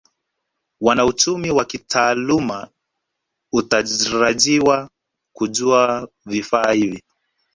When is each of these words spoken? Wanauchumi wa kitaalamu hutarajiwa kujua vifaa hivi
Wanauchumi 0.81 1.51
wa 1.51 1.65
kitaalamu 1.65 2.67
hutarajiwa 3.51 4.89
kujua 5.33 6.09
vifaa 6.25 6.71
hivi 6.71 7.03